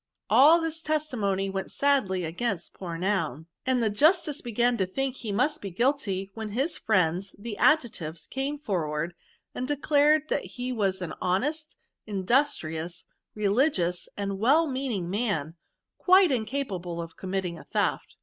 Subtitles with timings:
[0.31, 5.31] All this testimony went sadly against poor Noun, and the justice began to think he
[5.31, 9.13] must U guflty; when liis friends, the Ad jectives, came forward,
[9.53, 11.75] and declared that he was an honest,
[12.07, 13.03] indu^triotis,
[13.35, 15.53] religious, and well meaning man,
[15.99, 18.15] quite incapable of com mitting a theft."